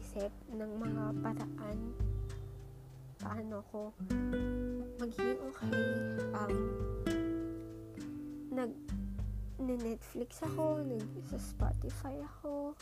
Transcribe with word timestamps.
nag-iisip 0.00 0.32
ng 0.56 0.72
mga 0.80 1.04
paraan 1.20 1.78
paano 3.20 3.60
ko 3.68 3.92
magiging 4.96 5.36
okay. 5.44 5.76
Um, 6.32 6.56
nag 8.48 8.72
Netflix 9.60 10.40
ako, 10.40 10.80
nag 10.80 11.04
sa 11.28 11.36
Spotify 11.36 12.16
ako. 12.24 12.72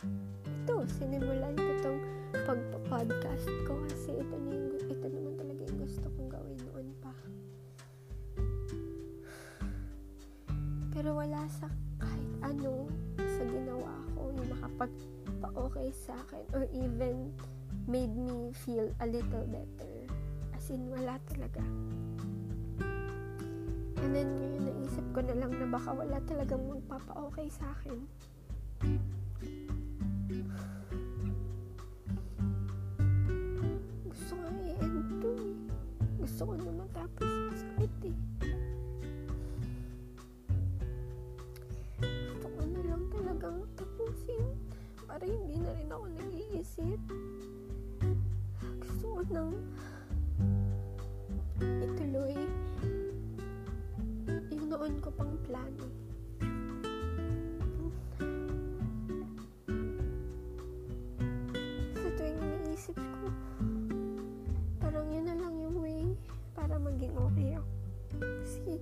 Ito, 0.63 0.87
sinimulan 0.95 1.59
ko 1.59 1.71
tong 1.83 1.99
pagpa-podcast 2.31 3.51
ko 3.67 3.75
kasi 3.91 4.15
ito, 4.15 4.35
na 4.39 4.55
yung, 4.55 4.79
ito 4.87 5.07
naman 5.11 5.33
talaga 5.35 5.61
yung 5.67 5.79
gusto 5.83 6.07
kong 6.15 6.31
gawin 6.31 6.59
noon 6.71 6.87
pa. 7.03 7.11
Pero 10.95 11.19
wala 11.19 11.43
sa 11.51 11.67
kahit 11.99 12.31
ano 12.47 12.87
sa 13.39 13.47
ginawa 13.47 13.95
ko 14.19 14.35
yung 14.35 14.51
nakapagpa-okay 14.51 15.87
sa 15.95 16.11
akin 16.27 16.43
or 16.51 16.67
even 16.75 17.31
made 17.87 18.11
me 18.11 18.51
feel 18.51 18.91
a 18.99 19.07
little 19.07 19.47
better. 19.47 19.95
As 20.51 20.67
in, 20.67 20.91
wala 20.91 21.15
talaga. 21.31 21.63
And 24.03 24.11
then, 24.11 24.27
ngayon 24.35 24.63
naisip 24.67 25.05
ko 25.15 25.23
na 25.23 25.39
lang 25.39 25.55
na 25.55 25.71
baka 25.71 25.95
wala 25.95 26.19
talagang 26.27 26.67
magpapa-okay 26.67 27.47
sa 27.47 27.71
akin. 27.79 28.03
Gusto 34.03 34.33
ko 34.43 34.47
i-end 34.67 35.07
to. 35.23 35.31
Gusto 36.19 36.41
ko 36.43 36.53
na 36.59 36.68
para 45.09 45.25
hindi 45.25 45.57
na 45.57 45.73
rin 45.73 45.89
ako 45.89 46.05
nag-iisip. 46.13 47.01
Gusto 48.77 49.05
ko 49.09 49.21
nang 49.33 49.57
ituloy 51.57 52.37
yung 54.53 54.65
noon 54.69 54.93
ko 55.01 55.09
pang 55.17 55.33
plano. 55.49 55.89
Sa 61.97 62.09
tuwing 62.13 62.37
iniisip 62.37 62.93
ko, 62.93 63.27
parang 64.77 65.09
yun 65.09 65.25
na 65.25 65.41
lang 65.41 65.57
yung 65.57 65.77
way 65.81 66.05
para 66.53 66.77
maging 66.77 67.17
okay 67.17 67.57
ako. 67.57 67.71
Kasi, 68.45 68.77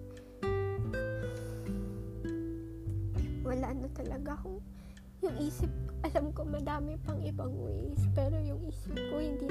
wala 3.48 3.72
na 3.72 3.88
talaga 3.96 4.36
akong 4.36 4.60
yung 5.26 5.36
isip, 5.42 5.72
alam 6.06 6.30
ko 6.30 6.46
madami 6.46 6.94
pang 7.02 7.18
ibang 7.26 7.50
ways, 7.58 8.02
pero 8.14 8.38
yung 8.38 8.62
isip 8.70 8.94
ko 9.10 9.18
hindi 9.18 9.50